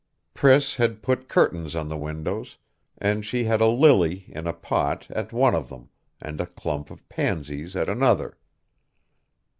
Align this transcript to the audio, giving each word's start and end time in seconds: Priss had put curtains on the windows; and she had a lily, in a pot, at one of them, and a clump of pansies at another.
Priss 0.33 0.77
had 0.77 1.03
put 1.03 1.29
curtains 1.29 1.75
on 1.75 1.87
the 1.87 1.95
windows; 1.95 2.57
and 2.97 3.23
she 3.23 3.43
had 3.43 3.61
a 3.61 3.67
lily, 3.67 4.25
in 4.29 4.47
a 4.47 4.51
pot, 4.53 5.05
at 5.11 5.31
one 5.31 5.53
of 5.53 5.69
them, 5.69 5.91
and 6.19 6.41
a 6.41 6.47
clump 6.47 6.89
of 6.89 7.07
pansies 7.07 7.75
at 7.75 7.87
another. 7.87 8.39